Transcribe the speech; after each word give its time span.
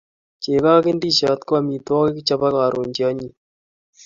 Chego 0.43 0.69
ak 0.77 0.85
ndisiot 0.97 1.41
ko 1.47 1.53
amitwogik 1.61 2.25
chebo 2.27 2.47
karon 2.55 2.89
che 2.95 3.03
anyiny 3.09 3.35